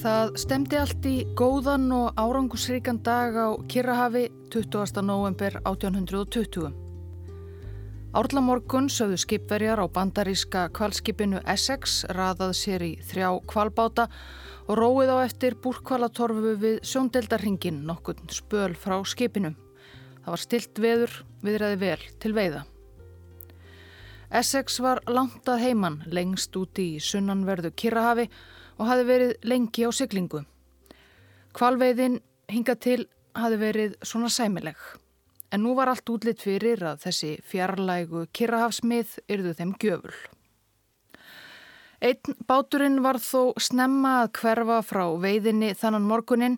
[0.00, 5.02] Það stemdi allt í góðan og árangusríkan dag á Kirrahafi 20.
[5.04, 6.70] november 1820.
[8.16, 14.06] Árla morgun sögðu skipverjar á bandaríska kvalskipinu Essex raðað sér í þrjá kvalbáta
[14.70, 19.52] og róið á eftir búrkvalatorfu við sjóndeldarhingin nokkurn spöl frá skipinu.
[20.24, 22.64] Það var stilt veður, viðræði vel til veiða.
[24.32, 29.90] Essex var langt að heiman lengst úti í sunnanverðu Kirrahafi og hafi verið lengi á
[29.92, 30.44] syklingu.
[31.56, 33.04] Kvalveiðin hinga til
[33.36, 34.76] hafi verið svona sæmileg.
[35.50, 40.14] En nú var allt útlitt fyrir að þessi fjarlægu kirrahafsmið yrðu þeim gjöful.
[42.00, 46.56] Einn báturinn var þó snemma að hverfa frá veiðinni þannan morgunin.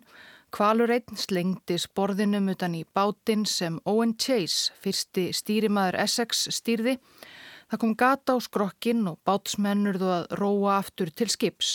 [0.53, 6.99] Kvalur einn slengdi sporðinum utan í bátinn sem Owen Chase, fyrsti stýrimaður Essex, stýrði.
[7.67, 11.73] Það kom gata á skrokkin og bátsmennurðu að róa aftur til skips.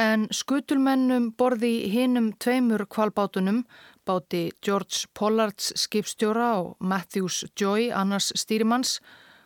[0.00, 3.62] En skutulmennum borði hinnum tveimur kvalbátunum,
[4.02, 8.98] báti George Pollards skipstjóra og Matthews Joy, annars stýrimanns,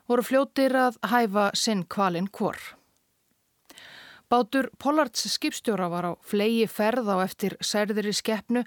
[0.08, 2.56] voru fljótir að hæfa sinn kvalinn hvor.
[4.28, 8.64] Bátur Pollards skipstjóra var á flegi ferð á eftir særðri skeppnu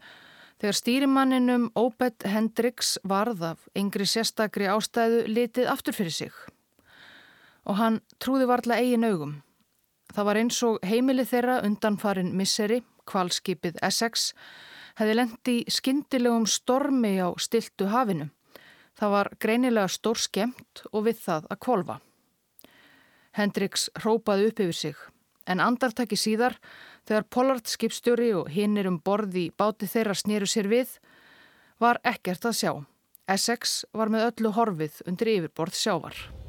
[0.61, 6.33] þegar stýrimanninum Obed Hendricks varð af yngri sérstakri ástæðu litið aftur fyrir sig.
[7.65, 9.41] Og hann trúði varla eigin augum.
[10.11, 14.31] Það var eins og heimili þeirra undanfarin misseri, kvalskipið Essex,
[14.99, 18.27] hefði lendi skindilegum stormi á stiltu hafinu.
[18.99, 21.97] Það var greinilega stór skemmt og við það að kvolva.
[23.39, 24.97] Hendriks rópaði upp yfir sig,
[25.47, 26.57] en andartaki síðar,
[27.07, 30.97] þegar Pollard skipstjóri og hinnir um borði báti þeirra snýru sér við,
[31.79, 32.73] var ekkert að sjá.
[33.31, 36.40] Essex var með öllu horfið undir yfirborð sjávar.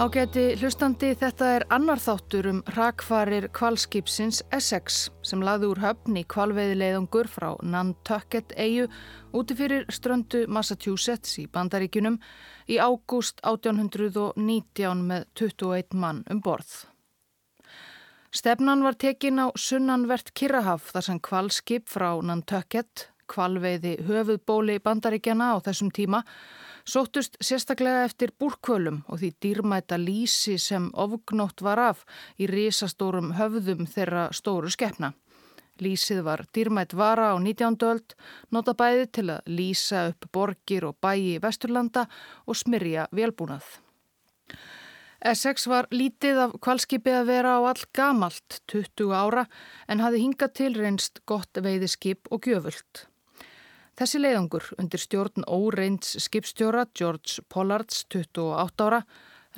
[0.00, 6.22] Ágæti hlustandi þetta er annar þáttur um rakvarir kvalskipsins Essex sem lagði úr höfn í
[6.24, 8.86] kvalveiðileiðungur frá Nantucket eigu
[9.36, 12.16] úti fyrir ströndu Massachusetts í Bandaríkunum
[12.72, 16.72] í ágúst 1819 með 21 mann um borð.
[18.32, 25.56] Stefnan var tekin á sunnanvert Kirrahaf þar sem kvalskip frá Nantucket, kvalveiði höfuðbóli Bandaríkjana á
[25.60, 26.24] þessum tíma,
[26.90, 32.04] sóttust sérstaklega eftir búrkvölum og því dýrmæta lísi sem ofgnótt var af
[32.40, 35.12] í risastórum höfðum þeirra stóru skeppna.
[35.80, 37.78] Lísið var dýrmætt vara á 19.
[37.88, 38.16] öld,
[38.52, 42.04] nota bæði til að lísa upp borgir og bæi í Vesturlanda
[42.46, 43.64] og smyrja velbúnað.
[45.20, 49.46] Essex var lítið af kvalskipið að vera á all gamalt, 20 ára,
[49.88, 53.09] en hafi hingað til reynst gott veiðiskip og gjöfult.
[54.00, 59.02] Þessi leiðangur undir stjórn óreinds skipstjóra George Pollards 28 ára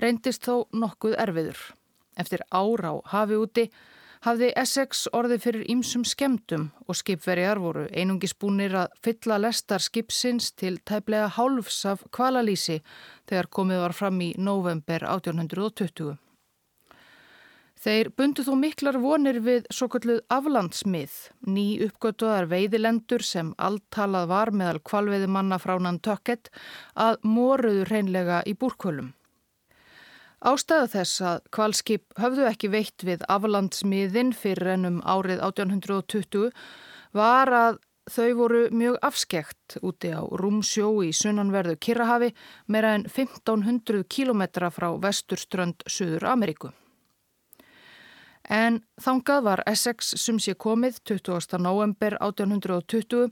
[0.02, 1.60] reyndist þó nokkuð erfiður.
[2.18, 3.64] Eftir ára á hafi úti
[4.26, 10.80] hafði Essex orðið fyrir ýmsum skemdum og skipverjar voru einungisbúnir að fylla lestar skipsins til
[10.82, 12.80] tæplega hálfs af kvalalísi
[13.30, 16.18] þegar komið var fram í november 1820.
[17.82, 21.14] Þeir bundu þó miklar vonir við svo kalluð aflandsmið,
[21.50, 26.52] ný uppgötuðar veiðilendur sem alltalað var meðal kvalveiðimanna frá Nantucket
[26.94, 29.08] að moruðu hreinlega í búrkvölum.
[30.46, 36.52] Ástæða þess að kvalskip höfðu ekki veitt við aflandsmiðin fyrir ennum árið 1820
[37.18, 37.80] var að
[38.10, 42.30] þau voru mjög afskekt úti á Rúmsjó í sunnanverðu Kirrahafi
[42.66, 46.70] meira en 1500 kilometra frá vesturströnd Suður Ameríku.
[48.50, 51.60] En þangað var Essex sem sé komið 20.
[51.62, 53.30] november 1820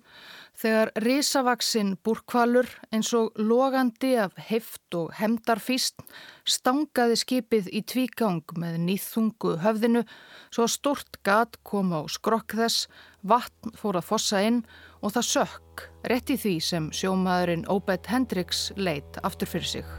[0.61, 6.05] þegar risavaksinn búrkvalur eins og logandi af heft og hemdarfíst
[6.47, 10.05] stangaði skipið í tvígang með nýþungu höfðinu
[10.51, 12.87] svo stort gat kom á skrokk þess,
[13.23, 14.63] vatn fór að fossa inn
[15.03, 19.91] og það sökk rétt í því sem sjómaðurinn Obed Hendricks leitt aftur fyrir sig.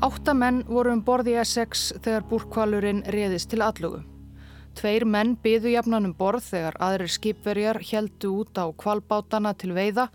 [0.00, 4.00] Áttamenn voru um borð í Essex þegar búrkvalurinn reðist til allugu.
[4.78, 10.08] Tveir menn byðu jafnan um borð þegar aðrir skipverjar heldu út á kvalbátana til veiða.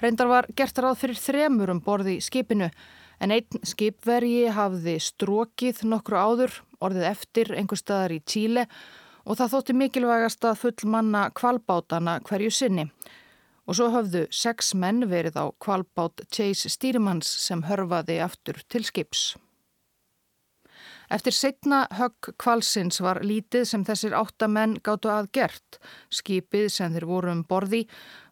[0.00, 2.70] Reyndar var gert ráð fyrir þremur um borð í skipinu
[3.20, 8.66] en einn skipverji hafði strókið nokkru áður, orðið eftir einhver staðar í Tíle
[9.28, 12.86] og það þótti mikilvægast að full manna kvalbátana hverju sinni.
[13.68, 19.34] Og svo höfðu sex menn verið á kvalbát Chase Stýrimanns sem hörfaði aftur til skips.
[21.08, 25.78] Eftir setna högg kvalsins var lítið sem þessir áttamenn gáttu að gert.
[26.12, 27.86] Skipið sem þeir voru um borði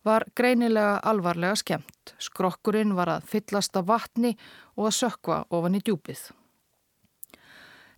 [0.04, 2.16] var greinilega alvarlega skemmt.
[2.20, 4.34] Skrokkurinn var að fyllast af vatni
[4.76, 6.28] og að sökva ofan í djúpið.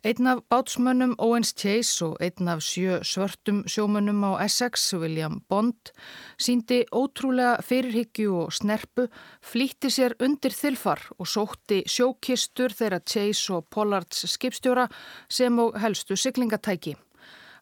[0.06, 5.90] Einn af bátsmönnum Owens Chase og einn af sjö svörtum sjómönnum á Essex, William Bond,
[6.38, 9.08] síndi ótrúlega fyrirhyggju og snerpu,
[9.42, 14.86] flýtti sér undir þilfar og sótti sjókistur þeirra Chase og Pollards skipstjóra
[15.28, 16.94] sem og helstu syklingatæki.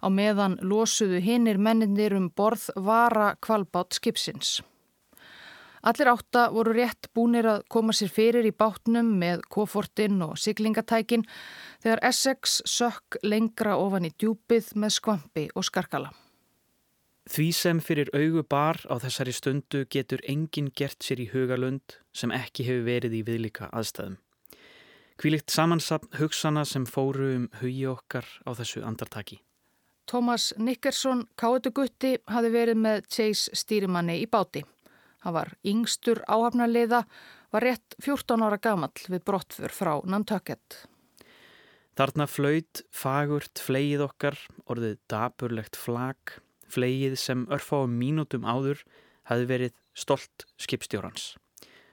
[0.05, 4.61] Á meðan losuðu hinnir menninir um borð vara kvalbátt skipsins.
[5.87, 11.23] Allir átta voru rétt búnir að koma sér fyrir í bátnum með kofortinn og siglingatækin
[11.85, 16.11] þegar Essex sökk lengra ofan í djúpið með skvampi og skarkala.
[17.31, 22.35] Því sem fyrir augu bar á þessari stundu getur enginn gert sér í hugalund sem
[22.35, 24.19] ekki hefur verið í viðlika aðstæðum.
[25.23, 29.39] Kvílikt samansapn hugsana sem fóru um hugi okkar á þessu andartaki.
[30.07, 34.63] Thomas Nickerson, káetugutti, hafi verið með Chase stýrimanni í báti.
[35.27, 37.01] Hann var yngstur áhafnarliða,
[37.51, 40.85] var rétt 14 ára gamall við brottfur frá Nantucket.
[41.99, 44.37] Þarna flöyt, fagurt, fleið okkar,
[44.71, 46.37] orðið daburlegt flag,
[46.71, 48.85] fleið sem örfáum mínútum áður
[49.27, 51.33] hafi verið stolt skipstjórans.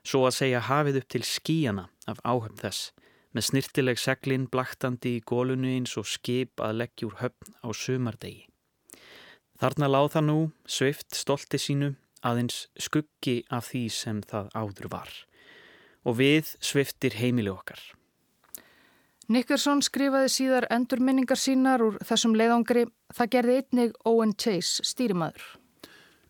[0.05, 2.91] Svo að segja hafið upp til skíjana af áhöfn þess,
[3.33, 8.45] með snirtileg seglinn blaktandi í gólunu eins og skip að leggjúr höfn á sumardegi.
[9.57, 10.39] Þarna láð það nú,
[10.69, 15.11] sveift stolti sínu, aðeins skuggi af því sem það áður var
[16.03, 17.79] og við sviftir heimili okkar.
[19.31, 22.89] Nickerson skrifaði síðar endurminningar sínar úr þessum leiðangri.
[23.15, 25.45] Það gerði einnig Owen Chase stýrimaður.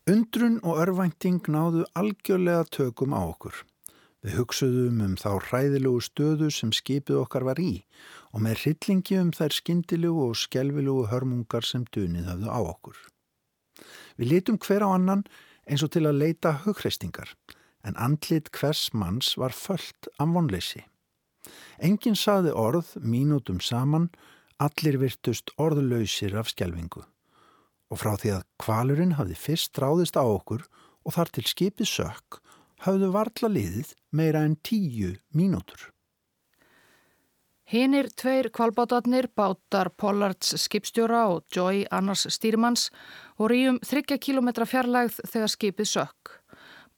[0.10, 3.64] Undrun og örvænting náðu algjörlega tökum á okkur.
[4.24, 7.82] Við hugsuðum um þá hræðilugu stöðu sem skipið okkar var í
[8.32, 13.00] og með hryllingi um þær skindilugu og skjelvilugu hörmungar sem dunið hafðu á okkur.
[14.22, 15.26] Við litum hver á annan
[15.70, 17.34] eins og til að leita hugreistingar
[17.84, 20.84] en andlit hvers manns var föllt af vonleysi.
[21.84, 24.10] Engin saði orð mínútum saman,
[24.64, 27.04] allir virtust orðlausir af skjelvingu.
[27.92, 30.64] Og frá því að kvalurinn hafði fyrst ráðist á okkur
[31.04, 32.40] og þar til skipið sökk,
[32.88, 35.93] hafðu varla liðið meira en tíu mínútur.
[37.64, 42.90] Hinnir tveir kvalbátarnir, bátar Pollards skipstjóra og Joy Annars stýrimanns,
[43.40, 46.34] voru í um þryggja kilometra fjarlægð þegar skipið sökk.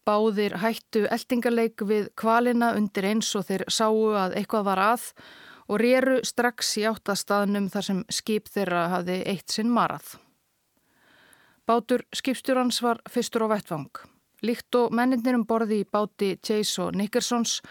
[0.06, 5.06] Báðir hættu eldingarleik við kvalina undir eins og þeir sáu að eitthvað var að
[5.70, 10.18] og rýru strax í áttastaðnum þar sem skip þeirra hafði eitt sinn marað.
[11.66, 13.90] Bátur skipstjórans var fyrstur á vettvang.
[14.46, 17.62] Líkt og menninir um borði í báti Chase og Nickersons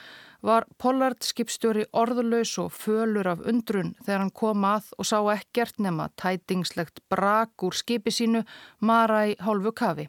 [0.45, 5.81] var Pollard skipstjóri orðuleus og fölur af undrun þegar hann kom að og sá ekkert
[5.81, 8.45] nema tætingslegt brak úr skipi sínu
[8.81, 10.09] mara í hálfu kafi.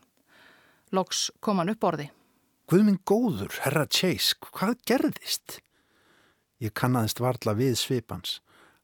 [0.92, 2.10] Loks kom hann upp orði.
[2.70, 5.60] Guðminn góður, herra Chase, hvað gerðist?
[6.60, 8.40] Ég kannaðist varla við svipans.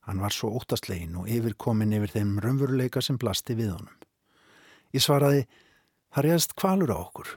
[0.05, 3.97] Hann var svo óttastlegin og yfirkomin yfir þeim raunveruleika sem blasti við honum.
[4.93, 5.45] Ég svaraði,
[6.13, 7.35] það reyðast kvalur á okkur.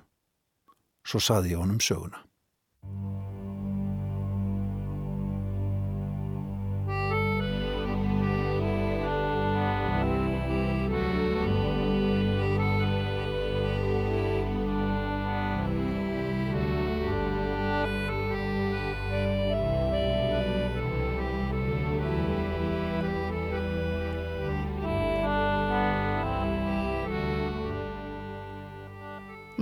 [1.04, 2.25] Svo saði ég honum söguna.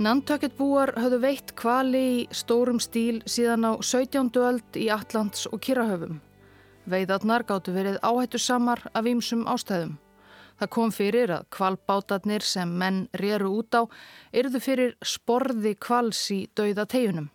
[0.03, 4.33] Nantucket búar höfðu veitt kvali í stórum stíl síðan á 17.
[4.35, 6.17] öld í Allands og Kirrahöfum.
[6.91, 9.93] Veiðarnar gáttu verið áhættu samar af ýmsum ástæðum.
[10.59, 13.87] Það kom fyrir að kvalbátarnir sem menn réru út á
[14.35, 17.29] yrðu fyrir sporði kvals í dauða teginum.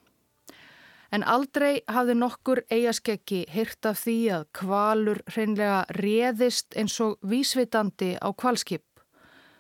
[1.08, 8.18] En aldrei hafði nokkur eigaskeggi hirt af því að kvalur hreinlega réðist eins og vísvitandi
[8.20, 8.84] á kvalskip.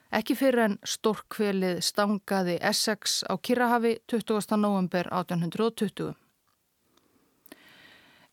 [0.08, 4.56] Ekki fyrir en stórkvelið stangaði Essex á Kirrahafi 20.
[4.56, 6.14] november 1820.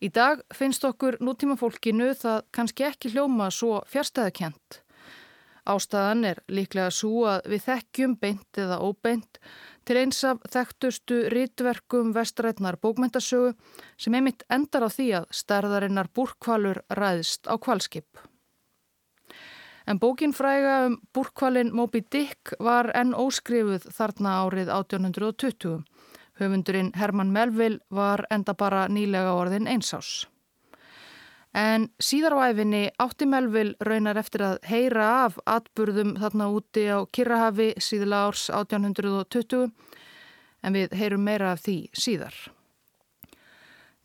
[0.00, 4.78] Í dag finnst okkur nútíma fólkinu það kannski ekki hljóma svo fjárstæðakent.
[5.68, 9.40] Ástæðan er líklega svo að við þekkjum beint eða óbeint
[9.84, 13.52] til eins af þekktustu rítverkum vestrætnar bókmyndasögu
[14.00, 18.08] sem einmitt endar á því að stærðarinnar búrkvalur ræðist á kvalskip.
[19.86, 25.84] En bókin fræga um búrkvalin Moby Dick var enn óskrifuð þarna árið 1820.
[26.40, 30.26] Höfundurinn Herman Melville var enda bara nýlega orðin einsás.
[31.54, 37.06] En síðar á æfinni átti Melville raunar eftir að heyra af atburðum þarna úti á
[37.06, 39.70] Kirrahafi síðla árs 1820
[40.66, 42.34] en við heyrum meira af því síðar.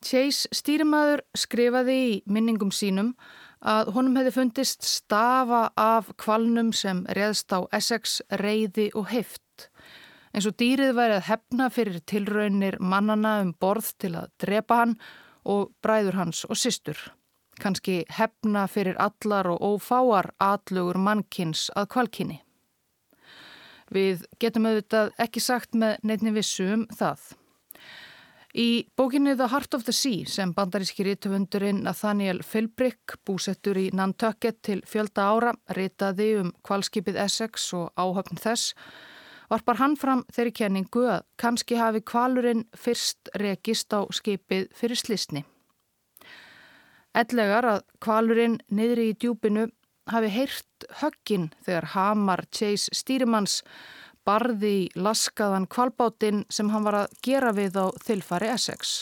[0.01, 3.15] Chase stýrimaður skrifaði í minningum sínum
[3.61, 9.69] að honum hefði fundist stafa af kvalnum sem reðst á Essex, reyði og heift.
[10.33, 14.99] En svo dýrið væri að hefna fyrir tilraunir mannana um borð til að drepa hann
[15.45, 16.99] og bræður hans og systur
[17.61, 22.39] kannski hefna fyrir allar og ófáar atlugur mannkins að kvalkinni.
[23.91, 27.33] Við getum auðvitað ekki sagt með neittni vissu um það.
[28.51, 34.59] Í bókinni The Heart of the Sea sem bandaríski rítöfundurinn Nathaniel Philbrick búsettur í Nantucket
[34.67, 38.73] til fjölda ára ritaði um kvalskipið Essex og áhöfn þess
[39.51, 45.45] varpar hann fram þeirri kenningu að kannski hafi kvalurinn fyrst rekist á skipið fyrir slisni.
[47.15, 49.69] Ellegar að kvalurinn niðri í djúpinu
[50.11, 53.61] hafi heyrt höggin þegar Hamar Chase stýrimanns
[54.27, 59.01] barði í laskaðan kvalbátinn sem hann var að gera við á þilfari Essex.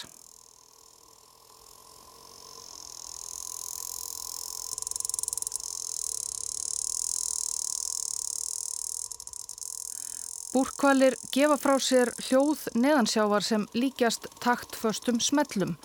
[10.49, 15.75] Búrkvalir gefa frá sér hljóð neðansjávar sem líkjast taktföstum smellum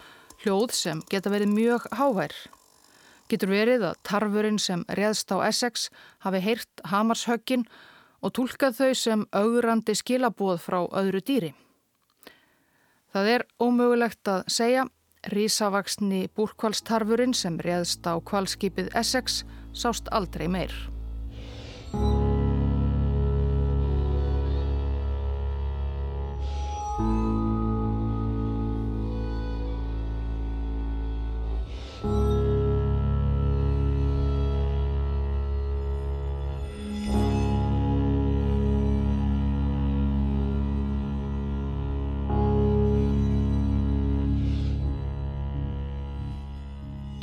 [0.40, 2.32] hljóð sem geta verið mjög hávær.
[3.28, 5.90] Getur verið að tarfurinn sem reðst á Essex
[6.24, 7.64] hafi heyrt hamarshöggin
[8.24, 11.52] og tólkað þau sem augrandi skilabóð frá öðru dýri.
[13.12, 14.86] Það er ómögulegt að segja
[15.32, 20.74] Rísavaksni búrkvalstarfurinn sem reðst á kvalskipið Essex sást aldrei meir.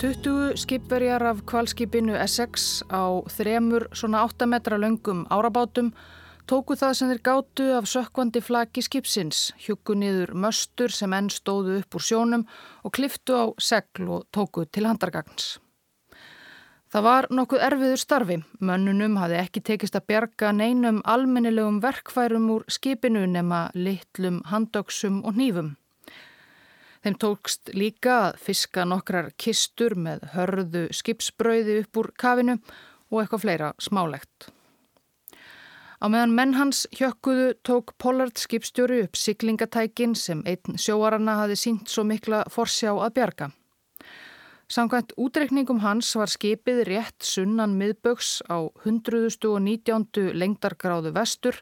[0.01, 5.91] 20 skipverjar af kvalskipinu Essex á þremur svona 8 metra löngum árabátum
[6.49, 11.75] tóku það sem þeir gátu af sökkvandi flaki skipsins, hjúku niður möstur sem enn stóðu
[11.83, 12.47] upp úr sjónum
[12.81, 15.59] og kliftu á segl og tóku til handargagns.
[16.89, 18.39] Það var nokkuð erfiður starfi.
[18.57, 25.37] Mönnunum hafði ekki tekist að berga neinum almennilegum verkfærum úr skipinu nema litlum handöksum og
[25.37, 25.75] nýfum.
[27.01, 32.59] Þeim tókst líka að fiska nokkrar kistur með hörðu skipsbrauði upp úr kafinu
[33.09, 34.51] og eitthvað fleira smálegt.
[36.01, 41.89] Á meðan menn hans hjökkuðu tók Pollard skipstjóri upp siglingatækin sem einn sjóaranna hafi sínt
[41.89, 43.49] svo mikla forsjá að bjarga.
[44.71, 50.31] Samkvæmt útrekningum hans var skipið rétt sunnan miðböks á 119.
[50.31, 51.57] lengdargráðu vestur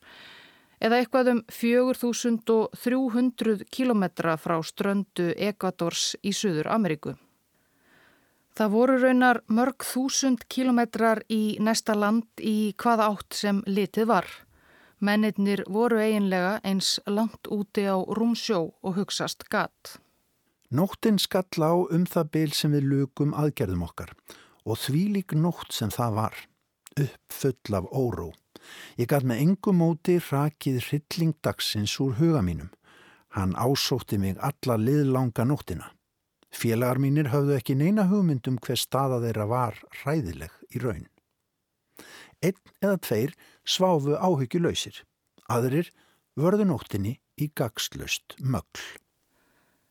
[0.79, 7.15] eða eitthvað um 4300 kilometra frá ströndu Ekvadors í Suður Ameríku.
[8.59, 14.27] Það voru raunar mörg þúsund kilometrar í næsta land í hvaða átt sem litið var.
[14.99, 19.95] Mennirnir voru eiginlega eins langt úti á rúmsjó og hugsast gatt.
[20.75, 24.11] Nóttinn skall á um það byl sem við lukum aðgerðum okkar
[24.67, 26.35] og því lík nótt sem það var,
[26.99, 28.29] uppfull af óró.
[28.99, 32.69] Ég gaf með engum móti rakið hrylling dagsins úr huga mínum.
[33.35, 35.91] Hann ásótti mig alla liðlanga nóttina.
[36.49, 41.05] Félagar mínir höfðu ekki neina hugmyndum hver staða þeirra var ræðileg í raun.
[42.41, 43.35] Einn eða tveir
[43.67, 45.03] sváfu áhyggjuleysir.
[45.49, 45.91] Aðrir
[46.39, 48.81] vörðu nóttinni í gagslöst mögl.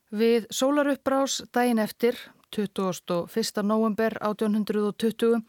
[0.09, 2.17] Við sólaruppbrás daginn eftir,
[2.55, 3.61] 21.
[3.63, 5.43] november 1820,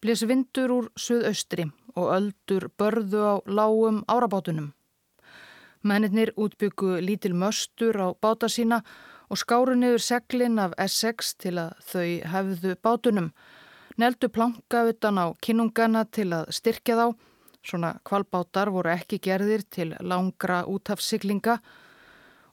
[0.00, 4.72] blés vindur úr suðaustri og öldur börðu á lágum árabátunum.
[5.84, 8.82] Mennir útbyggu lítil möstur á báta sína
[9.28, 13.30] og skáru niður seglinn af Essex til að þau hefðu bátunum.
[13.96, 17.06] Neldu planka utan á kinnungana til að styrkja þá.
[17.64, 21.58] Svona kvalbátar voru ekki gerðir til langra útafsyklinga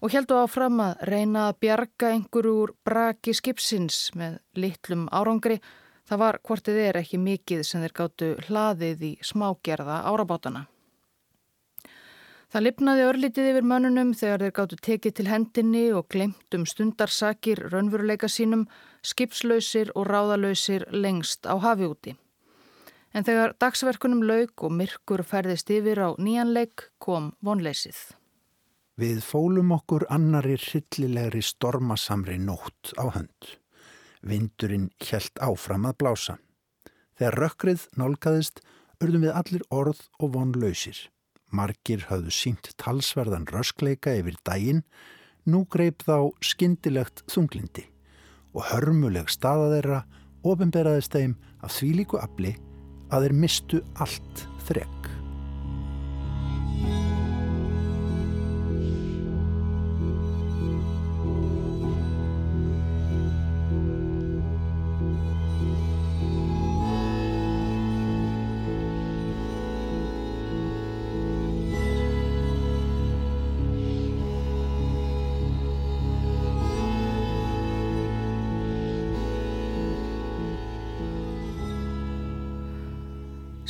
[0.01, 5.59] og heldu áfram að reyna að bjarga einhverju úr braki skipsins með litlum árangri.
[6.11, 10.65] Það var hvortið er ekki mikið sem þeir gáttu hlaðið í smágerða árabátana.
[12.51, 17.61] Það lipnaði örlitið yfir mönnunum þegar þeir gáttu tekið til hendinni og glemt um stundarsakir
[17.71, 18.65] raunveruleika sínum,
[19.07, 22.17] skipslausir og ráðalausir lengst á hafi úti.
[23.15, 28.03] En þegar dagsverkunum lauk og myrkur ferðist yfir á nýjanleik kom vonleysið.
[28.99, 33.60] Við fólum okkur annari hryllilegri stormasamri nótt á hönd.
[34.21, 36.37] Vindurinn helt áfram að blása.
[37.17, 38.61] Þegar rökkrið nálgæðist
[39.01, 40.97] urðum við allir orð og vonlausir.
[41.51, 44.83] Margir hafðu sínt talsverðan röskleika yfir daginn,
[45.45, 47.87] nú greip þá skyndilegt þunglindi
[48.51, 50.01] og hörmuleg staða þeirra
[50.47, 52.55] ofinberaðist þeim af því líku afli
[53.11, 55.20] að þeir mistu allt þrekk.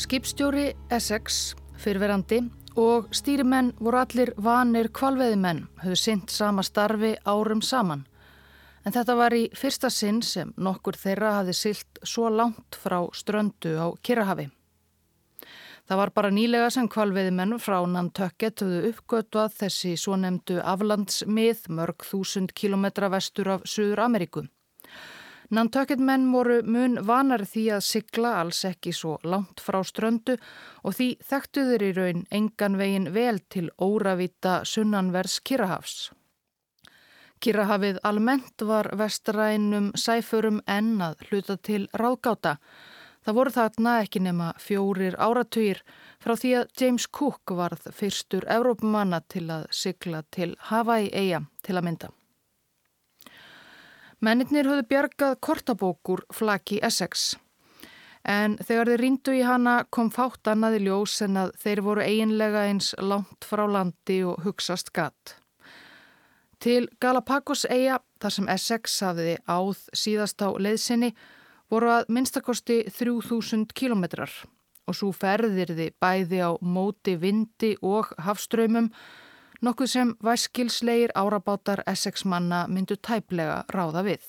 [0.02, 2.40] Skipstjóri Essex, fyrverandi
[2.82, 8.02] og stýrimenn voru allir vanir kvalveðimenn, höfðu synt sama starfi árum saman.
[8.82, 13.76] En þetta var í fyrsta sinn sem nokkur þeirra hafi silt svo langt frá ströndu
[13.78, 14.48] á Kirrahafi.
[15.86, 22.08] Það var bara nýlega sem kvalveðimenn frá Nantökket höfðu uppgötuað þessi svo nefndu aflandsmið mörg
[22.10, 24.50] þúsund kilometra vestur af Suður Amerikum.
[25.52, 30.38] Nantökkit menn voru mun vanar því að sigla alls ekki svo langt frá ströndu
[30.88, 36.14] og því þekktuður í raun engan vegin vel til óravita sunnanvers Kirrahafs.
[37.44, 42.56] Kirrahafið almennt var vestrænum sæfurum enn að hluta til ráðgáta.
[43.26, 45.84] Það voru þarna ekki nema fjórir áratugir
[46.24, 51.76] frá því að James Cook varð fyrstur Evrópumanna til að sigla til Hawaii eiga til
[51.76, 52.14] að mynda.
[54.22, 57.32] Mennirnir höfðu bjargað kortabókur flaki Essex.
[58.22, 62.68] En þegar þeir ríndu í hana kom fátt annaði ljós en að þeir voru eiginlega
[62.70, 65.40] eins langt frá landi og hugsast gatt.
[66.62, 71.16] Til Galapagos eiga, þar sem Essex hafiði áð síðast á leiðsynni,
[71.74, 74.30] voru að minnstakosti 3000 kilometrar
[74.86, 78.92] og svo ferðir þið bæði á móti vindi og hafströymum
[79.62, 84.24] nokkuð sem væskilslegir árabátar Essex manna myndu tæplega ráða við.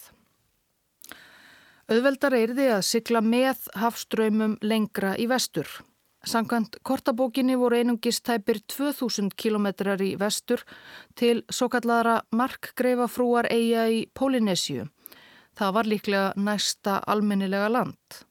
[1.93, 5.69] Öðveldar því að sykla með hafströymum lengra í vestur.
[6.25, 9.67] Sankant kortabókinni voru einungistæpir 2000 km
[9.99, 10.63] í vestur
[11.19, 14.87] til svo kallara markgreifafrúar eiga í Pólinesju.
[15.59, 18.23] Það var líklega næsta almennilega land.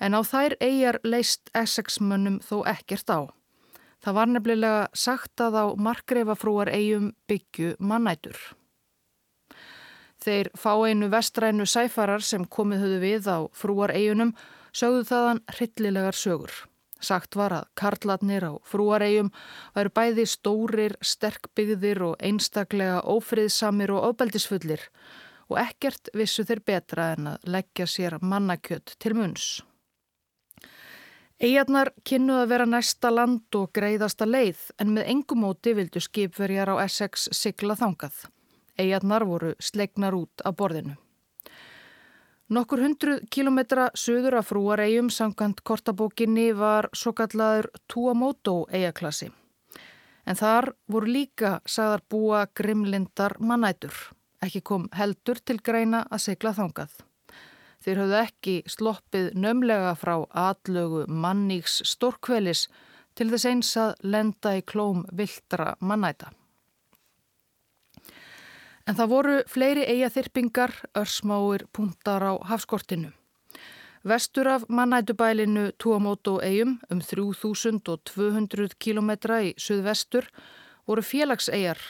[0.00, 3.20] En á þær eigjar leist Essex mönnum þó ekkert á.
[4.00, 8.38] Það var nefnilega sagt að á markreifafrúar eigum byggju mannætur.
[10.20, 14.34] Þeir fá einu vestrænu sæfarar sem komið höfðu við á frúar eigunum
[14.76, 16.52] sögðu þaðan hryllilegar sögur.
[17.00, 19.30] Sagt var að karlatnir á frúaregjum
[19.76, 24.84] væru bæði stórir, sterkbyggðir og einstaklega ófriðsamir og ofbeldisfullir
[25.50, 29.48] og ekkert vissu þeir betra en að leggja sér mannakjött til munns.
[31.40, 36.68] Eigarnar kynnuð að vera næsta land og greiðasta leið en með engum móti vildu skipverjar
[36.68, 38.26] á Essex sigla þangað.
[38.76, 40.98] Eigarnar voru slegnar út af borðinu.
[42.52, 49.32] Nokkur hundruð kilometra söður af frúaregjum sangant kortabókinni var svo kallaður Tuamoto eigarklassi.
[50.28, 53.94] En þar voru líka sagðar búa grimlindar mannætur.
[54.44, 57.00] Ekki kom heldur til greina að sigla þangað.
[57.80, 62.66] Þeir höfðu ekki sloppið nömlega frá atlögu manníks stórkvelis
[63.16, 66.30] til þess eins að lenda í klóm viltra mannæta.
[68.88, 73.12] En það voru fleiri eigaþyrpingar, örsmáir puntar á hafskortinu.
[74.04, 80.28] Vestur af mannætubælinu Tuamoto eigum um 3200 km í suðvestur
[80.88, 81.80] voru félagseigar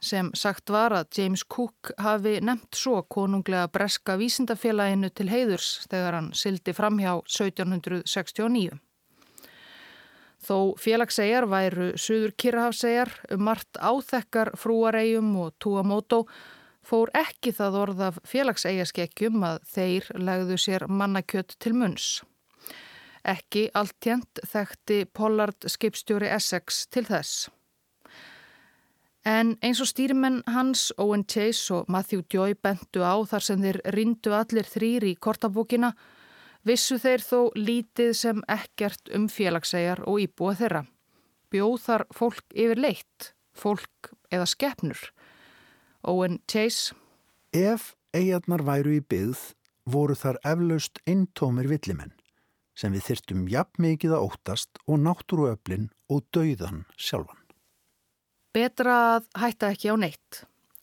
[0.00, 6.18] sem sagt var að James Cook hafi nefnt svo konunglega breska vísindafélaginu til heiðurs þegar
[6.18, 8.76] hann sildi framhjá 1769.
[10.46, 16.26] Þó félagssegar væru Suður Kirrahafsegar margt áþekkar frúaregjum og Tuamoto
[16.86, 22.20] fór ekki það orð af félagseigaskekkjum að þeir legðu sér mannakjött til munns.
[23.26, 27.48] Ekki alltjent þekkti Pollard skipstjóri Essex til þess.
[29.26, 33.80] En eins og stýrimenn hans, Owen Chase og Matthew Joy bentu á þar sem þeir
[33.90, 35.96] rindu allir þrýr í kortabókina,
[36.62, 40.84] vissu þeir þó lítið sem ekkert um félagsæjar og íbúa þeirra.
[41.50, 45.00] Bjóð þar fólk yfir leitt, fólk eða skeppnur.
[46.06, 46.94] Owen Chase
[47.50, 49.42] Ef eigarnar væru í byggð
[49.90, 52.14] voru þar eflaust eintómir villimenn
[52.78, 57.45] sem við þyrtum jafn mikið að óttast og náttúruöflin og dauðan sjálfan.
[58.56, 60.36] Betra að hætta ekki á neitt.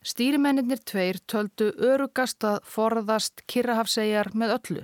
[0.05, 4.83] Stýrimennir tveir töldu örugast að forðast Kirrahafsegjar með öllu.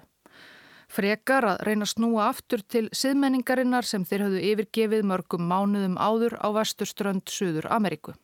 [0.89, 6.39] Frekar að reyna að snúa aftur til siðmenningarinnar sem þeir höfðu yfirgefið mörgum mánuðum áður
[6.41, 8.15] á vesturströnd Suður Ameríku.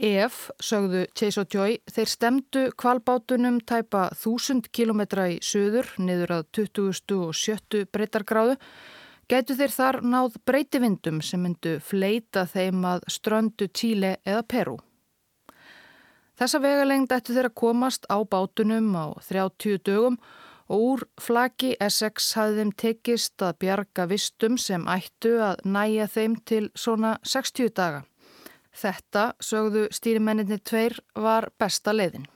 [0.00, 6.46] Ef, sögðu Chase og Joy, þeir stemdu kvalbátunum tæpa þúsund kilometra í söður niður að
[6.56, 8.56] 2070 breytargráðu,
[9.30, 14.76] gætu þeir þar náð breytivindum sem myndu fleita þeim að ströndu Tíle eða Peru.
[16.40, 20.16] Þessa vegalengd ættu þeir að komast á bátunum á 30 dögum
[20.70, 26.36] og úr flaki Essex hafði þeim tekist að bjarga vistum sem ættu að næja þeim
[26.48, 28.02] til svona 60 daga.
[28.70, 32.26] Þetta, sögðu stýrimenninni tveir, var besta leiðin.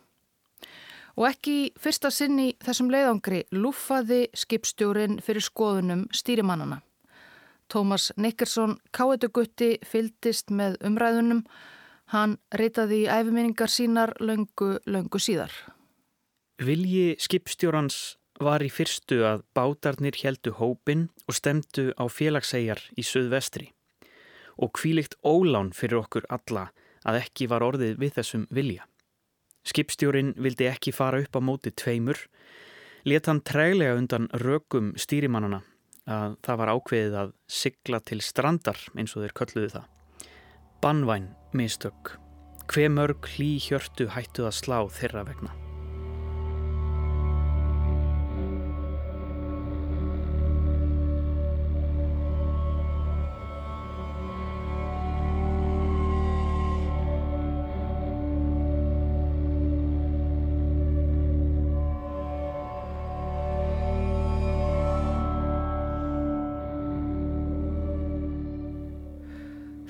[1.15, 6.81] Og ekki fyrsta sinn í þessum leiðangri lúfaði skipstjórin fyrir skoðunum stýrimannana.
[7.71, 11.45] Tómas Nikkersson káetugutti fyldist með umræðunum.
[12.13, 15.55] Hann reytaði í æfiminningar sínar löngu, löngu síðar.
[16.61, 23.71] Vilji skipstjórans var í fyrstu að bátarnir heldu hópin og stemdu á félagsæjar í söðvestri
[24.55, 26.69] og kvílikt ólán fyrir okkur alla
[27.07, 28.87] að ekki var orðið við þessum vilja.
[29.65, 32.19] Skipstjórin vildi ekki fara upp á móti tveimur,
[33.09, 35.63] let hann træglega undan rökum stýrimannana
[36.05, 39.91] að það var ákveðið að sigla til strandar eins og þeir kölluðu það.
[40.85, 42.17] Banvæn mistök,
[42.69, 45.64] hve mörg hlý hjörtu hættu að slá þeirra vegna.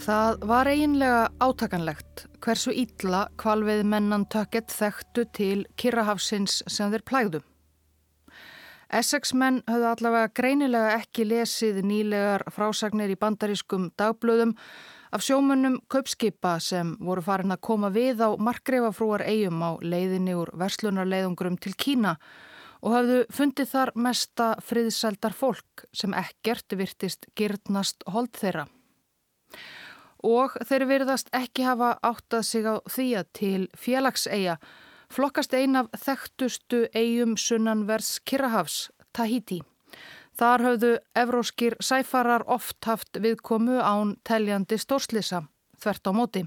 [0.05, 7.39] Það var eiginlega átakanlegt hversu ítla kvalveið mennan tökett þekktu til Kirrahafsins sem þeir plægðu.
[8.93, 14.53] Essex menn höfðu allavega greinilega ekki lesið nýlegar frásagnir í bandarískum dagblöðum
[15.17, 20.53] af sjómunum kaupskipa sem voru farin að koma við á markreifafrúar eigum á leiðinni úr
[20.53, 22.19] verslunarleiðungrum til Kína
[22.85, 28.69] og hafðu fundið þar mesta friðsældar fólk sem ekkert virtist gyrnast hold þeirra
[30.25, 34.57] og þeir virðast ekki hafa áttað sig á því að til félagseiga
[35.13, 39.61] flokkast ein af þekktustu eigum sunnanvers Kirrahafs, Tahiti.
[40.35, 45.45] Þar höfðu evróskir sæfarar oft haft viðkomu án teljandi stórslisa,
[45.79, 46.43] þvert á móti.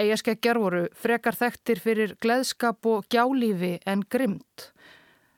[0.00, 4.70] Eigaskeggjar voru frekar þekktir fyrir gleðskap og gjálífi en grymt.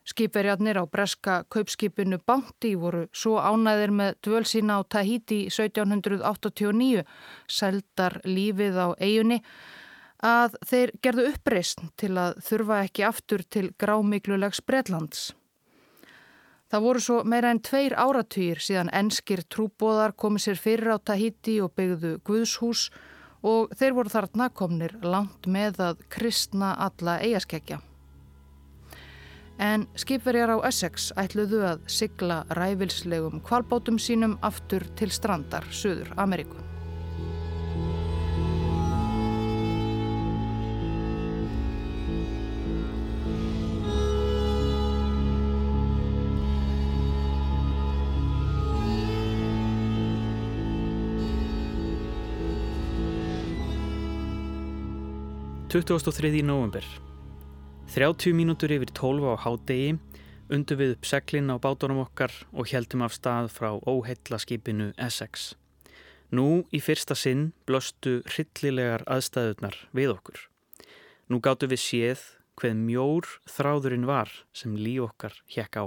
[0.07, 7.03] Skipverjarnir á breska kaupskipinu Bounty voru svo ánæðir með dvöl sína á Tahiti 1789,
[7.51, 9.41] seldar lífið á eigunni,
[10.23, 15.33] að þeir gerðu uppreist til að þurfa ekki aftur til grámiklulegs Bretlands.
[16.71, 21.59] Það voru svo meira en tveir áratýr síðan enskir trúbóðar komið sér fyrir á Tahiti
[21.63, 22.89] og byggðu Guðshús
[23.43, 27.83] og þeir voru þarna komnir langt með að kristna alla eigaskeggja
[29.59, 36.63] en skipverjar á Essex ætluðu að sigla ræfilslegum kvalbátum sínum aftur til strandar Suður Ameríku.
[55.67, 56.87] Tuttugast og þriði í november
[57.97, 59.95] 30 mínútur yfir 12 á hádegi
[60.53, 65.55] undu við upp seglinn á bátunum okkar og heldum af stað frá óheilla skipinu Essex.
[66.29, 70.37] Nú í fyrsta sinn blöstu hryllilegar aðstæðunar við okkur.
[71.33, 72.27] Nú gáttu við séð
[72.61, 75.85] hveð mjór þráðurinn var sem lí okkar hjekk á.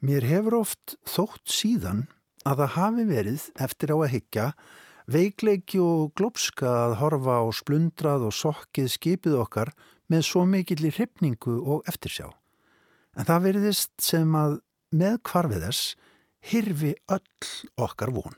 [0.00, 2.06] Mér hefur oft þótt síðan
[2.48, 4.52] að það hafi verið eftir á að higgja
[5.04, 9.76] veikleiki og glópska að horfa á splundrað og sokkið skipið okkar
[10.12, 12.28] með svo mikill í hrypningu og eftirsjá.
[13.16, 14.60] En það veriðist sem að
[14.92, 15.96] með kvarfið þess
[16.52, 18.36] hyrfi öll okkar von.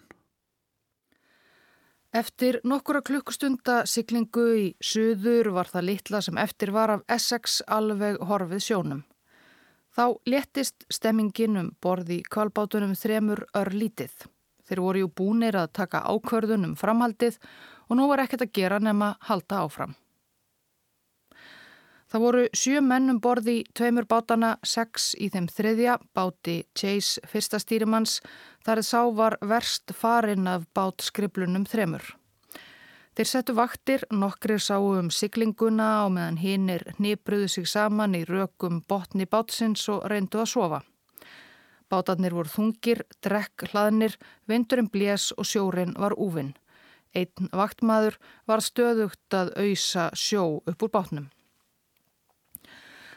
[2.15, 8.21] Eftir nokkura klukkustunda siglingu í suður var það litla sem eftir var af Essex alveg
[8.23, 9.01] horfið sjónum.
[9.95, 14.15] Þá léttist stemmingin um borði kvalbátunum þremur örlítið.
[14.63, 17.41] Þeir voru jú búnir að taka ákvörðun um framhaldið
[17.89, 19.99] og nú var ekkert að gera nema halda áfram.
[22.15, 28.21] Það voru sjö mennum borði tveimur bátana, sex í þeim þriðja, báti Chase fyrsta stýrimanns,
[28.63, 32.07] þar sá var verst farin af bátskriblunum þremur.
[33.19, 38.85] Þeir settu vaktir, nokkrir sáu um siglinguna og meðan hinnir nýbruðu sig saman í rökum
[38.87, 40.83] botni bátsins og reyndu að sofa.
[41.91, 46.55] Bátarnir voru þungir, drekk hlaðnir, vindurinn blés og sjórin var úvinn.
[47.11, 51.34] Einn vaktmaður var stöðugt að auðsa sjó upp úr bátnum.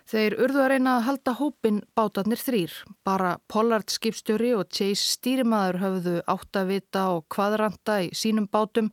[0.07, 2.71] Þeir urðu að reyna að halda hópin bátarnir þrýr.
[3.03, 8.87] Bara Pollard skipstjóri og Chase stýrimaður höfðu áttavita og kvadrandi í sínum bátum.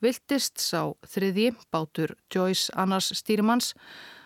[0.00, 3.74] Viltist sá þriði, bátur Joyce Annars stýrimanns,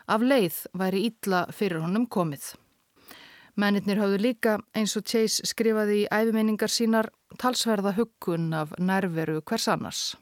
[0.06, 2.52] af leið væri ítla fyrir honum komið.
[3.58, 7.10] Mennirnir höfðu líka, eins og Chase skrifaði í æfiminningar sínar,
[7.42, 10.12] talsverða huggun af nærveru hvers annars.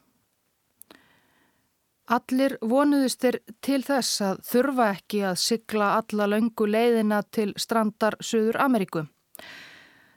[2.09, 8.17] Allir vonuðist þeir til þess að þurfa ekki að sigla alla löngu leiðina til strandar
[8.25, 9.03] Suður Ameríku.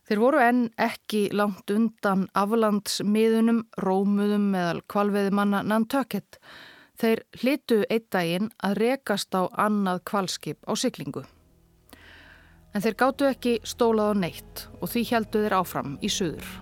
[0.07, 6.39] Þeir voru enn ekki langt undan aflandsmiðunum, rómuðum meðal kvalveðimanna Nantucket.
[6.95, 11.27] Þeir hlitu eitt daginn að rekast á annað kvalskip á siglingu.
[12.71, 16.60] En þeir gáttu ekki stólað á neitt og því heldu þeir áfram í Suður.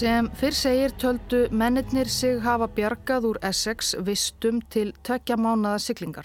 [0.00, 6.24] Sem fyrr segir töldu mennirnir sig hafa bjargað úr Essex vistum til tvekja mánada siglingar.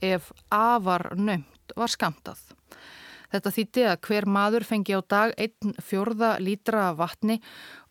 [0.00, 2.40] Ef A var nömt var skamtað.
[3.28, 7.38] Þetta þýtti að hver maður fengi á dag einn fjörða lítra af vatni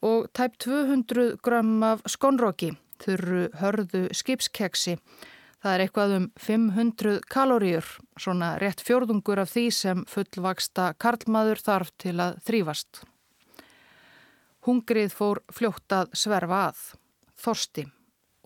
[0.01, 2.73] og tæp 200 grömm af skonróki,
[3.05, 4.97] þurru hörðu skipskeksi.
[5.61, 7.85] Það er eitthvað um 500 kaloríur,
[8.17, 13.05] svona rétt fjörðungur af því sem fullvaksta karlmaður þarf til að þrýfast.
[14.63, 16.83] Hungrið fór fljótt að sverfa að,
[17.35, 17.83] þorsti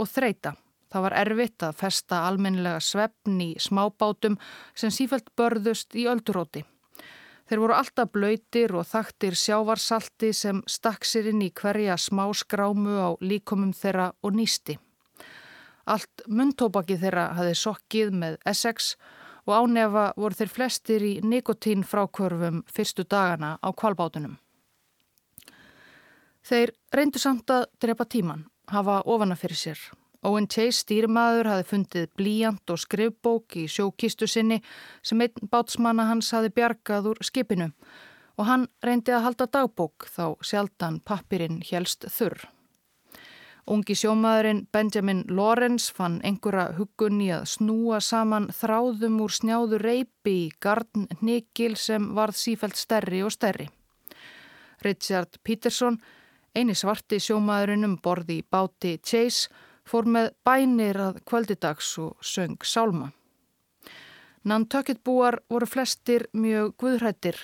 [0.01, 0.55] og þreita.
[0.87, 4.37] Það var erfitt að festa almennilega svefn í smábátum
[4.73, 6.63] sem sífælt börðust í ölduróti.
[7.47, 12.97] Þeir voru alltaf blöytir og þaktir sjávarsalti sem stakk sér inn í hverja smá skrámu
[12.99, 14.75] á líkomum þeirra og nýsti.
[15.87, 18.95] Allt mundtópaki þeirra hafi sokkið með Essex
[19.45, 24.35] og ánefa voru þeir flestir í nikotín frákvörfum fyrstu dagana á kvalbátunum.
[26.47, 29.79] Þeir reyndu samt að drepa tíman, hafa ofana fyrir sér.
[30.23, 34.61] Owen Chase stýrimaður hafi fundið blíjant og skrifbók í sjókistu sinni
[35.05, 37.67] sem einn bátsmanna hans hafi bjargað úr skipinu
[38.37, 42.47] og hann reyndi að halda dagbók þá sjaldan pappirinn helst þurr.
[43.67, 50.35] Ungi sjómaðurinn Benjamin Lawrence fann einhverja huggun í að snúa saman þráðum úr snjáðu reypi
[50.45, 53.67] í gardn nikil sem varð sífælt stærri og stærri.
[54.85, 55.99] Richard Peterson
[56.55, 59.49] Einu svarti sjómaðurinn um borði í báti Chase
[59.87, 63.11] fór með bænir að kvöldidags og söng sálma.
[64.47, 67.39] Nantucket búar voru flestir mjög guðrættir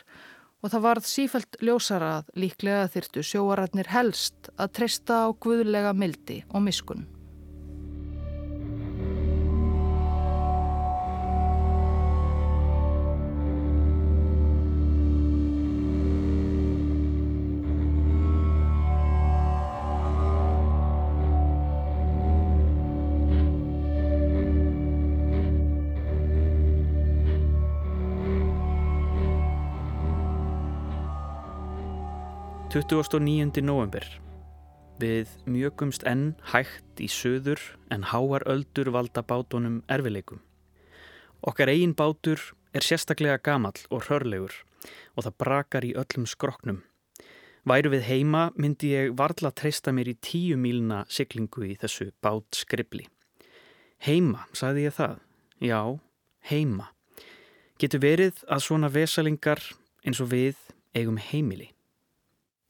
[0.63, 6.43] og það varð sífælt ljósara að líklega þyrtu sjóaratnir helst að treysta á guðlega mildi
[6.53, 7.03] og miskun.
[32.73, 33.62] 29.
[33.62, 34.01] november.
[34.97, 37.62] Við mjögumst enn hægt í söður
[37.93, 40.39] en háar öldur valda bátunum erfileikum.
[41.45, 42.41] Okkar eigin bátur
[42.73, 44.55] er sérstaklega gamall og hörlegur
[45.13, 46.79] og það brakar í öllum skroknum.
[47.62, 52.57] Væru við heima myndi ég varla treysta mér í tíu mílna siglingu í þessu bát
[52.57, 53.05] skribli.
[54.01, 55.21] Heima, sagði ég það.
[55.62, 55.81] Já,
[56.49, 56.89] heima.
[57.77, 59.62] Getur verið að svona vesalingar
[60.01, 60.57] eins og við
[60.97, 61.69] eigum heimili.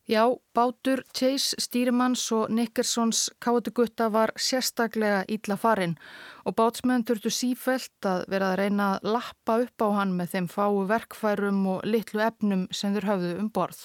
[0.04, 5.96] Já, bátur Chase Stýrimanns og Nickersons káttugutta var sérstaklega ítla farin
[6.44, 10.50] og bátsmenn þurftu sífælt að vera að reyna að lappa upp á hann með þeim
[10.52, 13.80] fáu verkfærum og litlu efnum sem þurr hafðu um borð.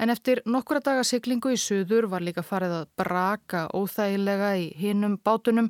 [0.00, 5.20] En eftir nokkura daga siglingu í suður var líka farið að braka óþægilega í hinnum
[5.20, 5.68] bátunum.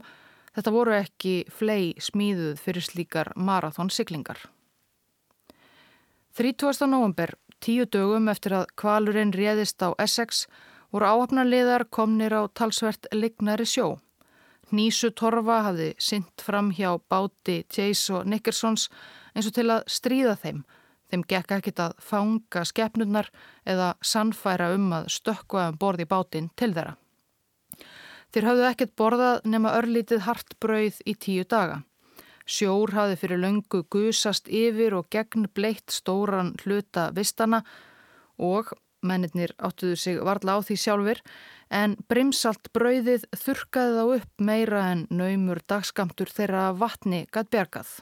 [0.54, 4.38] Þetta voru ekki flei smíðuð fyrir slíkar marathónsiglingar.
[6.38, 6.86] 30.
[6.86, 10.46] november Tíu dögum eftir að kvalurinn réðist á Essex
[10.92, 13.98] voru áhafnarliðar komnir á talsvert lignari sjó.
[14.72, 18.86] Nísu Torfa hafði synt fram hjá báti Chase og Nickersons
[19.34, 20.62] eins og til að stríða þeim.
[21.10, 23.28] Þeim gekk ekkit að fanga skeppnurnar
[23.68, 26.94] eða sannfæra um að stökka um borði bátinn til þeirra.
[28.30, 31.82] Þeir hafðu ekkert borðað nema örlítið hartbrauð í tíu daga.
[32.50, 37.60] Sjór hafi fyrir löngu gusast yfir og gegn bleitt stóran hluta vistana
[38.42, 38.72] og
[39.06, 41.20] mennirnir áttuðu sig varla á því sjálfur
[41.70, 47.92] en brimsalt brauðið þurkaði þá upp meira en naumur dagskamtur þeirra vatni gætt bjargað.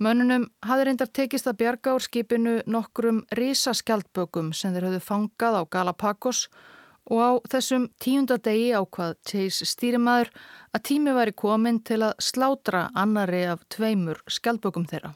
[0.00, 5.62] Mönnunum hafði reyndar tekist að bjarga úr skipinu nokkrum risaskjaldbökum sem þeir höfðu fangað á
[5.68, 6.77] Galapagos og
[7.08, 10.30] og á þessum tíundadegi ákvað Chase stýrimaður
[10.76, 15.14] að tími væri komin til að slátra annari af tveimur skjaldbökum þeirra.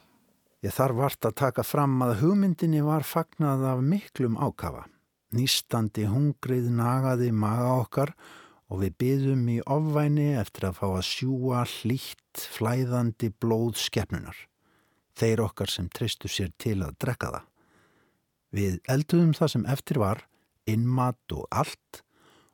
[0.62, 4.86] Ég þarf vart að taka fram að hugmyndinni var fagnað af miklum ákafa.
[5.34, 8.12] Nýstandi hungrið nagaði maga okkar
[8.72, 14.36] og við byðum í ofvæni eftir að fá að sjúa hlýtt flæðandi blóð skefnunar.
[15.18, 17.48] Þeir okkar sem tristu sér til að drekka það.
[18.52, 20.22] Við elduðum það sem eftir var
[20.66, 22.02] innmat og allt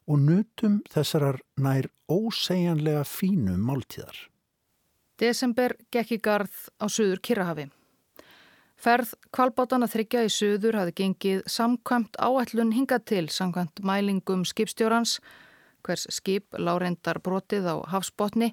[0.08, 4.16] og nutum þessarar nær ósegjanlega fínu máltíðar.
[5.18, 7.66] Desember gekk í garð á söður Kirrahafi.
[8.78, 15.18] Ferð kvalbátana þryggja í söður hafi gengið samkvæmt áætlun hinga til samkvæmt mælingum skipstjórans,
[15.82, 18.52] hvers skip láreindar brotið á hafsbótni.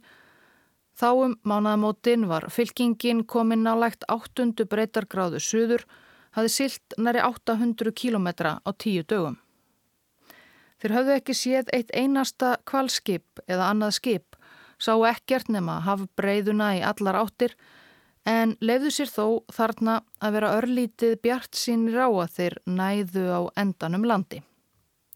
[0.98, 4.66] Þáum mánaðamótin var fylkingin komin nálægt 8.
[4.66, 5.86] breytargráðu söður,
[6.34, 9.38] hafi silt næri 800 kilometra á tíu dögum.
[10.86, 14.36] Þeir höfðu ekki séð eitt einasta kvalskip eða annað skip,
[14.78, 17.56] sá ekkert nema hafa breyðuna í allar áttir
[18.30, 19.26] en lefðu sér þó
[19.58, 24.44] þarna að vera örlítið bjart sínir á að þeir næðu á endanum landi.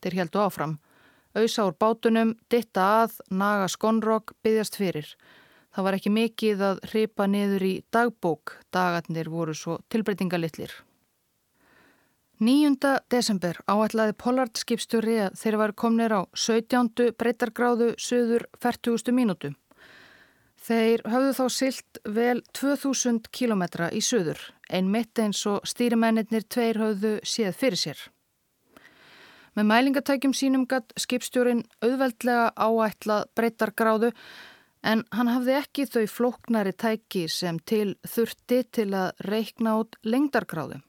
[0.01, 0.75] Þeir heldu áfram.
[1.38, 5.13] Auðsá úr bátunum, ditta að, naga skonrok, byggjast fyrir.
[5.69, 10.73] Það var ekki mikið að hripa niður í dagbók, dagarnir voru svo tilbreytingalitlir.
[12.39, 12.78] 9.
[13.12, 17.10] desember áætlaði Pollard skipstjóri að þeir var komnir á 17.
[17.19, 19.12] breytargráðu söður 40.
[19.12, 19.49] mínútu.
[20.56, 24.39] Þeir höfðu þá silt vel 2000 kilometra í söður,
[24.71, 28.08] ein mitt eins og stýrimennir tveir höfðu séð fyrir sér.
[29.60, 34.15] Með mælingatækjum sínum gatt skipstjórin auðveldlega áætlað breytargráðu
[34.88, 40.86] en hann hafði ekki þau flóknari tæki sem til þurfti til að reikna át lengdargráðu.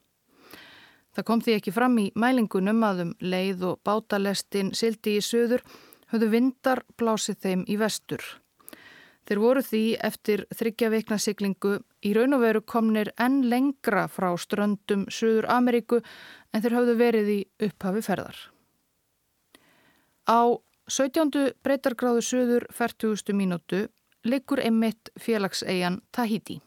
[1.16, 5.64] Það kom því ekki fram í mælingunum að um leið og bátalestin sildi í söður
[6.12, 8.22] höfðu vindar blásið þeim í vestur.
[9.26, 14.30] Þeir voru því eftir þryggja veikna siglingu í raun og veru komnir enn lengra frá
[14.38, 16.00] ströndum Suður Ameríku
[16.50, 18.38] en þeir höfðu verið í upphafi ferðar.
[20.26, 20.58] Á
[20.90, 21.54] 17.
[21.62, 23.34] breytargráðu Suður 40.
[23.34, 23.84] mínútu
[24.26, 26.58] liggur einmitt félagsegjan Tahiti.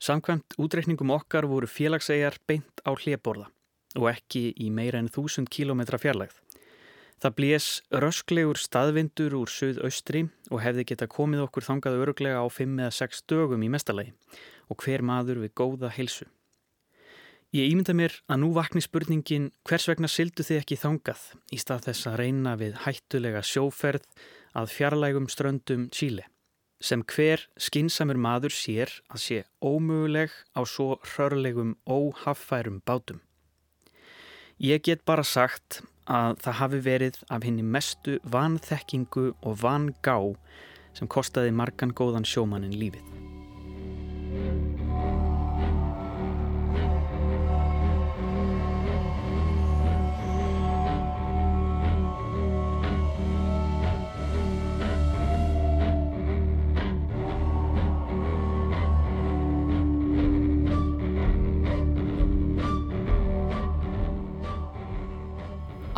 [0.00, 3.50] Samkvæmt útreikningum okkar voru félagsæjar beint á hliðborða
[4.00, 6.38] og ekki í meira en þúsund kílometra fjarlægð.
[7.20, 12.80] Það blés rösklegur staðvindur úr söð-austri og hefði geta komið okkur þangað öruglega á 5
[12.80, 14.14] eða 6 dögum í mestalagi
[14.72, 16.30] og hver maður við góða heilsu.
[17.52, 21.90] Ég ímynda mér að nú vakni spurningin hvers vegna sildu þið ekki þangað í stað
[21.90, 24.06] þess að reyna við hættulega sjóferð
[24.56, 26.30] að fjarlægum ströndum Chile
[26.80, 33.20] sem hver skinsamur maður sér að sé ómöguleg á svo hrörlegum óhaffærum bátum.
[34.60, 40.18] Ég get bara sagt að það hafi verið af henni mestu vanþekkingu og vangá
[40.96, 43.29] sem kostaði margan góðan sjómannin lífið.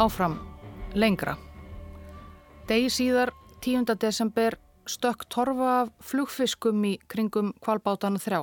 [0.02, 0.32] Áfram,
[0.98, 1.36] lengra.
[2.66, 3.30] Degi síðar,
[3.62, 3.92] 10.
[4.02, 8.40] desember, stökk torfa af flugfiskum í kringum kvalbátana þrjá.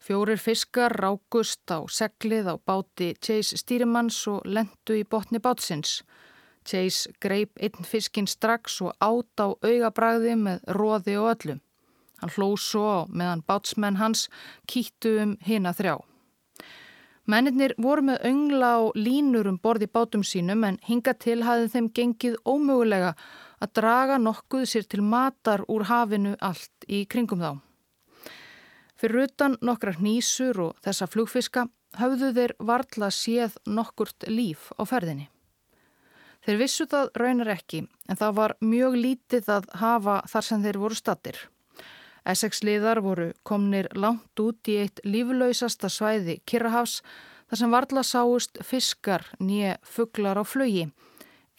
[0.00, 5.98] Fjórir fiskar rákust á seglið á báti Chase stýrimanns og lendu í botni bátsins.
[6.64, 11.60] Chase greip einn fiskinn strax og át á augabræði með róði og öllum.
[12.22, 14.30] Hann hló svo meðan bátsmenn hans
[14.64, 16.00] kýttu um hina þrjá.
[17.30, 21.88] Mennir voru með öngla og línur um borði bátum sínum en hinga til hafði þeim
[21.94, 23.12] gengið ómögulega
[23.62, 27.52] að draga nokkuð sér til matar úr hafinu allt í kringum þá.
[28.98, 31.68] Fyrir utan nokkrar nýsur og þessa flugfiska
[32.00, 35.28] hafðu þeir varla séð nokkurt líf á ferðinni.
[36.40, 40.82] Þeir vissu það raunar ekki en það var mjög lítið að hafa þar sem þeir
[40.82, 41.38] voru stattir.
[42.28, 47.00] Essex-liðar voru komnir langt út í eitt líflausasta svæði Kirrahafs
[47.50, 50.90] þar sem varla sáust fiskar nýja fugglar á flögi.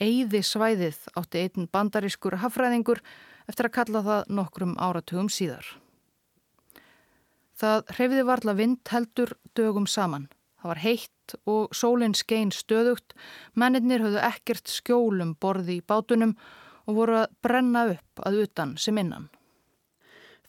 [0.02, 3.02] Eyði svæðið átti einn bandarískur hafræðingur
[3.50, 5.66] eftir að kalla það nokkrum áratugum síðar.
[7.62, 10.30] Það hreyfiði varla vind heldur dögum saman.
[10.62, 13.14] Það var heitt og sólinn skein stöðugt,
[13.58, 16.36] mennirnir höfðu ekkert skjólum borði í bátunum
[16.86, 19.30] og voru að brenna upp að utan sem innan.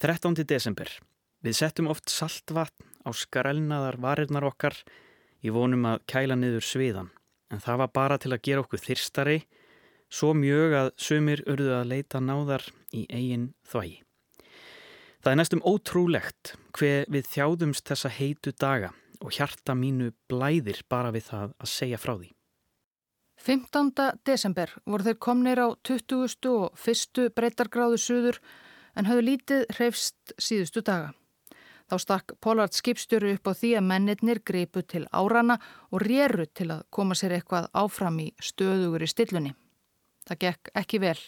[0.03, 0.34] 13.
[0.42, 0.88] desember.
[1.46, 4.74] Við settum oft saltvatn á skarelnaðar varirnar okkar
[5.46, 7.11] í vonum að kæla niður sviðan,
[7.55, 9.36] en það var bara til að gera okkur þyrstari,
[10.11, 14.00] svo mjög að sumir urðu að leita náðar í eigin þvægi.
[15.22, 18.90] Það er næstum ótrúlegt hver við þjáðumst þessa heitu daga
[19.22, 22.32] og hjarta mínu blæðir bara við það að segja frá því.
[23.38, 23.94] 15.
[24.26, 26.50] desember voru þeir komnir á 20.
[26.50, 27.30] og 1.
[27.38, 28.42] breytargráðu suður
[28.97, 31.12] en hafðu lítið hreifst síðustu daga.
[31.93, 35.59] Þá stakk Pollard skipstjóru upp á því að mennirnir greipu til árana
[35.90, 39.53] og réru til að koma sér eitthvað áfram í stöðugur í stillunni.
[40.24, 41.18] Það gekk ekki vel.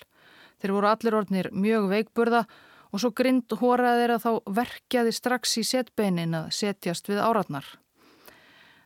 [0.62, 2.44] Þeir voru allir orðnir mjög veikburða
[2.94, 7.66] og svo grind hóraði þeir að þá verkjaði strax í setbeinin að setjast við áratnar.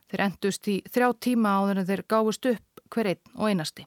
[0.09, 3.85] Þeir endust í þrjá tíma áður en þeir gáfust upp hver einn og einasti.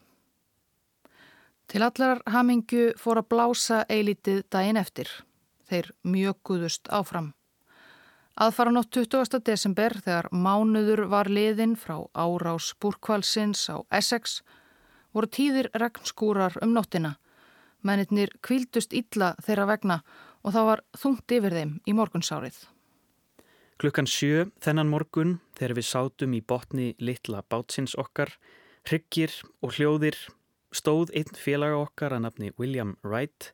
[1.73, 5.09] Til allar hamingju fór að blása eilítið daginn eftir.
[5.65, 7.31] Þeir mjöguðust áfram.
[8.37, 9.39] Aðfara nótt 20.
[9.41, 14.43] desember þegar mánuður var liðin frá árás búrkvalsins á Essex
[15.17, 17.15] voru tíðir regnskúrar um nóttina.
[17.81, 19.99] Mennitnir kvildust illa þeirra vegna
[20.45, 22.61] og það var þungt yfir þeim í morgunsárið.
[23.81, 28.37] Klukkan sjö þennan morgun þegar við sátum í botni litla bátsins okkar,
[28.85, 30.21] hryggir og hljóðir
[30.77, 33.53] stóð einn félaga okkar að nafni William Wright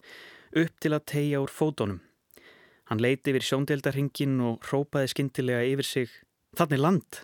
[0.56, 2.00] upp til að tegja úr fótonum.
[2.88, 6.14] Hann leiti yfir sjóndeldarhingin og rópaði skindilega yfir sig
[6.56, 7.20] Þannig land!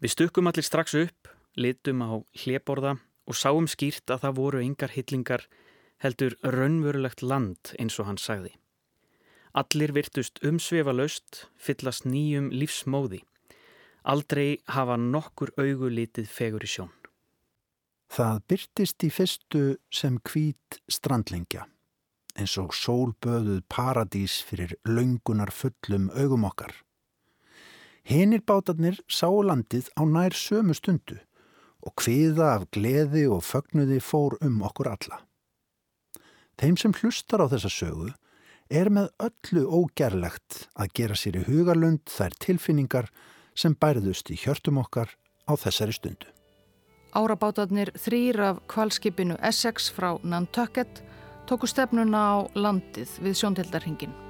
[0.00, 1.28] Við stukkum allir strax upp,
[1.60, 2.96] litum á hleborða
[3.28, 5.44] og sáum skýrt að það voru yngar hillingar
[6.00, 8.54] heldur raunverulegt land eins og hann sagði.
[9.52, 13.20] Allir virtust umsvefa laust, fyllast nýjum lífsmóði.
[14.08, 16.94] Aldrei hafa nokkur augu litið fegur í sjón.
[18.10, 21.62] Það byrtist í fyrstu sem kvít strandlingja,
[22.34, 26.72] eins og sólböðuð paradís fyrir laungunar fullum augum okkar.
[28.02, 31.20] Hinnir bátarnir sá landið á nær sömu stundu
[31.86, 35.20] og kviða af gleði og fögnuði fór um okkur alla.
[36.58, 38.10] Þeim sem hlustar á þessa sögu
[38.70, 43.14] er með öllu ógerlegt að gera sér í hugarlund þær tilfinningar
[43.54, 45.14] sem bærðust í hjörtum okkar
[45.46, 46.26] á þessari stundu.
[47.10, 51.02] Árabátarnir þrýr af kvalskipinu Essex frá Nantucket
[51.50, 54.29] tóku stefnuna á landið við sjóndeldarhingin.